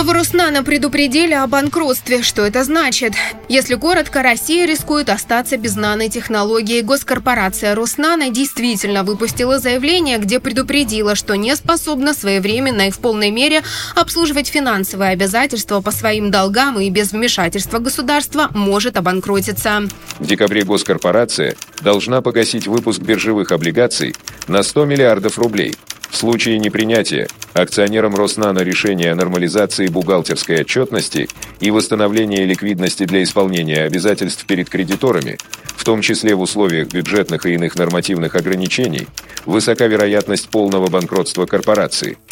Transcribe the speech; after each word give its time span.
В 0.00 0.12
Руснано 0.12 0.62
предупредили 0.62 1.34
о 1.34 1.48
банкротстве. 1.48 2.22
Что 2.22 2.42
это 2.42 2.62
значит? 2.62 3.14
Если 3.48 3.74
коротко, 3.74 4.22
Россия 4.22 4.64
рискует 4.64 5.08
остаться 5.08 5.56
без 5.56 5.74
нанотехнологии. 5.74 6.82
Госкорпорация 6.82 7.74
Руснано 7.74 8.30
действительно 8.30 9.02
выпустила 9.02 9.58
заявление, 9.58 10.18
где 10.18 10.38
предупредила, 10.38 11.16
что 11.16 11.34
не 11.34 11.56
способна 11.56 12.14
своевременно 12.14 12.86
и 12.86 12.90
в 12.92 13.00
полной 13.00 13.32
мере 13.32 13.64
обслуживать 13.96 14.46
финансовые 14.46 15.10
обязательства 15.10 15.80
по 15.80 15.90
своим 15.90 16.30
долгам 16.30 16.78
и 16.78 16.88
без 16.90 17.10
вмешательства 17.10 17.80
государства 17.80 18.50
может 18.54 18.96
обанкротиться. 18.98 19.82
В 20.20 20.26
декабре 20.26 20.62
госкорпорация 20.62 21.56
должна 21.82 22.22
погасить 22.22 22.68
выпуск 22.68 23.00
биржевых 23.00 23.50
облигаций 23.50 24.14
на 24.46 24.62
100 24.62 24.84
миллиардов 24.84 25.40
рублей– 25.40 25.74
в 26.10 26.16
случае 26.16 26.58
непринятия 26.58 27.28
акционерам 27.54 28.14
Роснано 28.14 28.60
решения 28.60 29.12
о 29.12 29.14
нормализации 29.14 29.88
бухгалтерской 29.88 30.60
отчетности 30.60 31.28
и 31.60 31.70
восстановлении 31.70 32.44
ликвидности 32.44 33.04
для 33.04 33.22
исполнения 33.22 33.82
обязательств 33.82 34.46
перед 34.46 34.68
кредиторами, 34.68 35.38
в 35.76 35.84
том 35.84 36.00
числе 36.00 36.34
в 36.34 36.40
условиях 36.40 36.88
бюджетных 36.88 37.46
и 37.46 37.54
иных 37.54 37.76
нормативных 37.76 38.34
ограничений, 38.36 39.06
высока 39.46 39.86
вероятность 39.86 40.48
полного 40.48 40.88
банкротства 40.88 41.46
корпорации– 41.46 42.18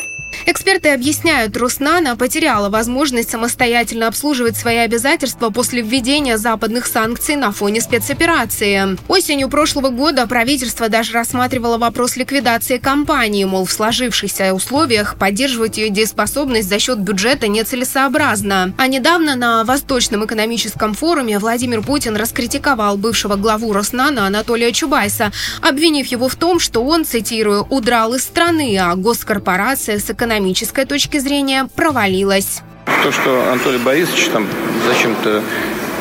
Эксперты 0.49 0.91
объясняют, 0.91 1.57
Руснана 1.57 2.17
потеряла 2.17 2.69
возможность 2.69 3.31
самостоятельно 3.31 4.07
обслуживать 4.07 4.57
свои 4.57 4.77
обязательства 4.77 5.51
после 5.51 5.83
введения 5.83 6.39
западных 6.39 6.87
санкций 6.87 7.37
на 7.37 7.53
фоне 7.53 7.81
спецоперации. 7.81 8.97
Осенью 9.09 9.49
прошлого 9.49 9.91
года 9.91 10.27
правительство 10.27 10.89
даже 10.89 11.13
рассматривало 11.13 11.79
вопрос 11.79 12.17
ликвидации 12.17 12.79
компании, 12.79 13.45
мол, 13.45 13.65
в 13.65 13.73
сложившихся 13.73 14.55
условиях 14.55 15.17
поддерживать 15.19 15.79
ее 15.79 15.91
дееспособность 15.91 16.69
за 16.69 16.79
счет 16.79 16.99
бюджета 16.99 17.49
нецелесообразно. 17.49 18.73
А 18.79 18.87
недавно 18.87 19.37
на 19.37 19.65
Восточном 19.65 20.25
экономическом 20.27 20.95
форуме 20.95 21.39
Владимир 21.39 21.83
Путин 21.83 22.17
раскритиковал 22.17 22.97
бывшего 22.97 23.37
главу 23.37 23.73
Роснана 23.73 24.27
Анатолия 24.27 24.73
Чубайса, 24.73 25.33
обвинив 25.61 26.07
его 26.07 26.29
в 26.29 26.37
том, 26.37 26.61
что 26.61 26.85
он, 26.85 27.05
цитирую, 27.05 27.67
«удрал 27.69 28.15
из 28.15 28.23
страны, 28.23 28.77
а 28.79 28.95
госкорпорация 28.95 29.99
с 29.99 30.11
экономической 30.17 30.87
точки 30.87 31.19
зрения 31.19 31.69
провалилась. 31.77 32.63
То, 33.03 33.13
что 33.13 33.51
Анатолий 33.51 33.79
Борисович 33.79 34.29
там 34.33 34.47
зачем-то 34.89 35.43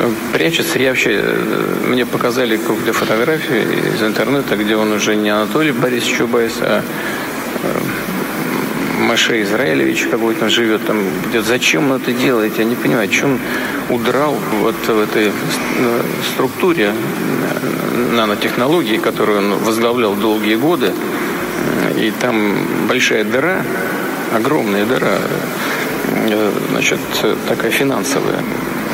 э, 0.00 0.10
прячется. 0.32 0.78
Я 0.78 0.90
вообще, 0.90 1.20
э, 1.22 1.84
мне 1.86 2.06
показали 2.06 2.56
какую-то 2.56 2.92
фотографию 2.92 3.62
из 3.94 4.02
интернета, 4.02 4.56
где 4.56 4.74
он 4.74 4.92
уже 4.92 5.14
не 5.16 5.28
Анатолий 5.28 5.72
Борисович 5.72 6.16
Чубайс, 6.16 6.54
а 6.60 6.82
э, 7.62 9.02
Маше 9.02 9.42
Израилевич 9.42 10.06
какой-то 10.10 10.48
живет 10.48 10.86
там. 10.86 10.98
Где, 11.28 11.42
зачем 11.42 11.90
он 11.90 12.00
это 12.00 12.12
делает? 12.12 12.58
Я 12.58 12.64
не 12.64 12.74
понимаю, 12.74 13.08
чем 13.08 13.38
удрал 13.90 14.34
вот 14.62 14.76
в 14.86 15.00
этой 15.00 15.30
структуре 16.32 16.92
нанотехнологии, 18.12 18.96
которую 18.96 19.38
он 19.38 19.58
возглавлял 19.58 20.14
долгие 20.14 20.56
годы. 20.56 20.92
И 21.96 22.12
там 22.20 22.56
большая 22.88 23.24
дыра, 23.24 23.62
огромная 24.34 24.84
дыра, 24.86 25.18
э, 26.28 26.52
значит, 26.70 27.00
такая 27.48 27.70
финансовая 27.70 28.42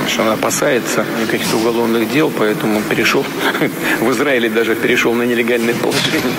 что 0.09 0.23
она 0.23 0.33
опасается 0.33 1.05
каких-то 1.31 1.57
уголовных 1.57 2.11
дел, 2.11 2.31
поэтому 2.37 2.81
перешел 2.83 3.25
в 4.01 4.11
Израиле 4.11 4.51
даже 4.51 4.75
перешел 4.75 5.15
на 5.15 5.23
нелегальное 5.23 5.75
положение. 5.75 6.35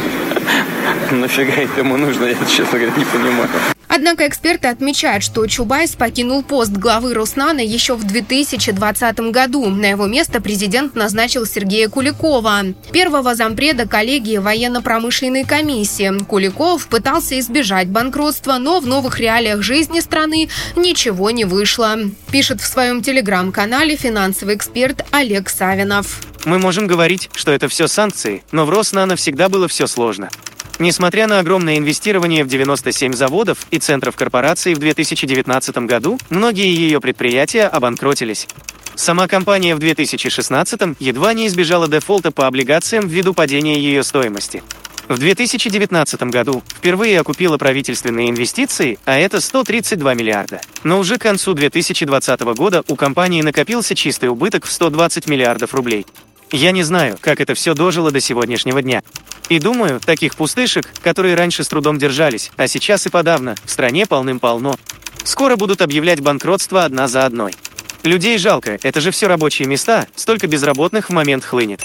Нафига 1.12 1.54
это 1.54 1.80
ему 1.80 1.98
нужно, 1.98 2.26
я, 2.26 2.36
честно 2.48 2.80
говоря, 2.80 2.94
не 2.98 3.06
понимаю. 3.06 3.50
Однако 3.96 4.28
эксперты 4.28 4.70
отмечают, 4.70 5.24
что 5.24 5.46
Чубайс 5.46 5.92
покинул 5.92 6.42
пост 6.42 6.72
главы 6.72 7.14
Роснана 7.14 7.60
еще 7.60 7.94
в 7.94 8.04
2020 8.04 9.20
году. 9.30 9.70
На 9.70 9.86
его 9.86 10.08
место 10.08 10.42
президент 10.42 10.96
назначил 10.96 11.46
Сергея 11.46 11.90
Куликова, 11.90 12.74
первого 12.92 13.36
зампреда 13.36 13.88
коллегии 13.88 14.38
военно-промышленной 14.38 15.44
комиссии. 15.44 16.12
Куликов 16.26 16.88
пытался 16.88 17.38
избежать 17.38 17.88
банкротства, 17.88 18.58
но 18.58 18.80
в 18.80 18.88
новых 18.88 19.20
реалиях 19.20 19.62
жизни 19.62 20.00
страны 20.00 20.50
ничего 20.76 21.30
не 21.30 21.46
вышло. 21.46 21.96
Пишет 22.32 22.62
в 22.62 22.66
своем 22.66 23.04
телеграм-канале 23.04 23.96
финансовый 23.96 24.56
эксперт 24.56 25.06
Олег 25.12 25.50
Савинов. 25.50 26.20
Мы 26.46 26.58
можем 26.58 26.88
говорить, 26.88 27.30
что 27.36 27.52
это 27.52 27.68
все 27.68 27.88
санкции, 27.88 28.44
но 28.52 28.66
в 28.66 28.72
Роснано 28.72 29.16
всегда 29.16 29.50
было 29.50 29.68
все 29.68 29.86
сложно. 29.86 30.32
Несмотря 30.80 31.28
на 31.28 31.40
огромное 31.40 31.78
инвестирование 31.78 32.44
в 32.44 32.48
97 32.48 33.14
заводов 33.14 33.60
и 33.70 33.80
центров 33.80 34.16
корпорации 34.16 34.74
в 34.74 34.80
2019 34.80 35.78
году, 35.80 36.20
многие 36.30 36.74
ее 36.74 37.00
предприятия 37.00 37.68
обанкротились. 37.68 38.48
Сама 38.96 39.28
компания 39.28 39.76
в 39.76 39.80
2016 39.80 40.82
едва 41.00 41.34
не 41.34 41.48
избежала 41.48 41.88
дефолта 41.88 42.32
по 42.32 42.48
облигациям 42.48 43.08
ввиду 43.08 43.34
падения 43.34 43.80
ее 43.80 44.04
стоимости. 44.04 44.64
В 45.10 45.18
2019 45.18 46.24
году 46.24 46.64
впервые 46.78 47.20
окупила 47.20 47.58
правительственные 47.58 48.30
инвестиции, 48.30 48.98
а 49.06 49.18
это 49.18 49.42
132 49.42 50.14
миллиарда. 50.14 50.62
Но 50.84 51.00
уже 51.00 51.18
к 51.18 51.22
концу 51.22 51.54
2020 51.54 52.42
года 52.56 52.84
у 52.88 52.96
компании 52.96 53.42
накопился 53.42 53.96
чистый 53.96 54.30
убыток 54.30 54.66
в 54.66 54.72
120 54.72 55.28
миллиардов 55.28 55.74
рублей. 55.74 56.06
Я 56.54 56.70
не 56.70 56.84
знаю, 56.84 57.18
как 57.20 57.42
это 57.42 57.56
все 57.56 57.74
дожило 57.74 58.12
до 58.12 58.20
сегодняшнего 58.20 58.84
дня. 58.84 59.02
И 59.50 59.58
думаю, 59.58 60.00
таких 60.00 60.36
пустышек, 60.36 60.86
которые 61.02 61.34
раньше 61.34 61.64
с 61.64 61.68
трудом 61.68 61.98
держались, 61.98 62.52
а 62.58 62.68
сейчас 62.68 63.08
и 63.08 63.10
подавно, 63.10 63.56
в 63.66 63.72
стране 63.72 64.06
полным-полно. 64.06 64.76
Скоро 65.24 65.56
будут 65.56 65.82
объявлять 65.82 66.22
банкротство 66.22 66.86
одна 66.86 67.08
за 67.08 67.26
одной. 67.26 67.54
Людей 68.04 68.38
жалко, 68.38 68.78
это 68.84 69.02
же 69.02 69.10
все 69.10 69.26
рабочие 69.28 69.68
места, 69.68 70.06
столько 70.14 70.46
безработных 70.46 71.10
в 71.10 71.12
момент 71.12 71.44
хлынет. 71.44 71.82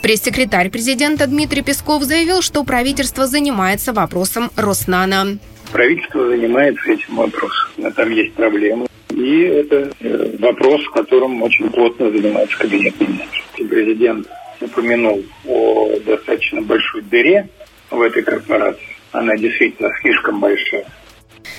Пресс-секретарь 0.00 0.70
президента 0.70 1.26
Дмитрий 1.26 1.62
Песков 1.62 2.04
заявил, 2.04 2.40
что 2.40 2.62
правительство 2.62 3.26
занимается 3.26 3.92
вопросом 3.92 4.52
Роснана. 4.54 5.38
Правительство 5.72 6.24
занимается 6.28 6.88
этим 6.88 7.16
вопросом. 7.16 7.68
Но 7.78 7.90
там 7.90 8.12
есть 8.12 8.32
проблемы. 8.34 8.86
И 9.10 9.40
это 9.40 9.90
э, 9.98 10.36
вопрос, 10.38 10.82
которым 10.94 11.42
очень 11.42 11.68
плотно 11.70 12.12
занимается 12.12 12.56
кабинет 12.58 13.00
министров. 13.00 13.37
Президент 13.64 14.28
упомянул 14.60 15.24
о 15.46 15.98
достаточно 16.04 16.62
большой 16.62 17.02
дыре 17.02 17.48
в 17.90 18.00
этой 18.00 18.22
корпорации. 18.22 18.96
Она 19.12 19.36
действительно 19.36 19.90
слишком 20.00 20.40
большая. 20.40 20.86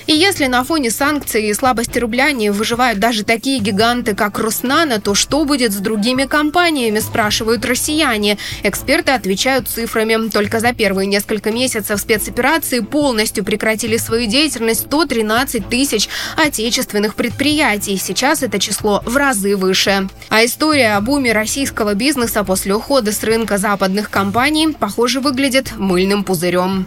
И 0.06 0.12
если 0.12 0.46
на 0.46 0.64
фоне 0.64 0.90
санкций 0.90 1.48
и 1.48 1.54
слабости 1.54 1.98
рубля 1.98 2.32
не 2.32 2.50
выживают 2.50 2.98
даже 2.98 3.24
такие 3.24 3.60
гиганты, 3.60 4.14
как 4.14 4.38
Роснано, 4.38 5.00
то 5.00 5.14
что 5.14 5.44
будет 5.44 5.72
с 5.72 5.76
другими 5.76 6.24
компаниями, 6.24 6.98
спрашивают 6.98 7.64
россияне. 7.64 8.38
Эксперты 8.62 9.12
отвечают 9.12 9.68
цифрами. 9.68 10.28
Только 10.28 10.60
за 10.60 10.72
первые 10.72 11.06
несколько 11.06 11.50
месяцев 11.50 12.00
спецоперации 12.00 12.80
полностью 12.80 13.44
прекратили 13.44 13.96
свою 13.96 14.26
деятельность 14.26 14.80
113 14.86 15.68
тысяч 15.68 16.08
отечественных 16.36 17.14
предприятий. 17.14 17.96
Сейчас 17.96 18.42
это 18.42 18.58
число 18.58 19.02
в 19.06 19.16
разы 19.16 19.56
выше. 19.56 20.08
А 20.28 20.44
история 20.44 20.96
о 20.96 21.00
буме 21.00 21.32
российского 21.32 21.94
бизнеса 21.94 22.44
после 22.44 22.74
ухода 22.74 23.12
с 23.12 23.22
рынка 23.22 23.58
западных 23.58 24.10
компаний, 24.10 24.74
похоже, 24.78 25.20
выглядит 25.20 25.76
мыльным 25.76 26.24
пузырем. 26.24 26.86